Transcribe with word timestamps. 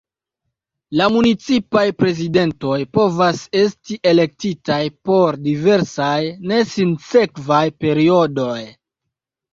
La 0.99 1.07
municipaj 1.15 1.83
prezidentoj 1.99 2.79
povas 2.99 3.43
esti 3.61 3.99
elektitaj 4.13 4.81
por 5.11 5.37
diversaj 5.49 6.17
ne 6.53 6.63
sinsekvaj 6.75 7.65
periodoj. 7.85 8.61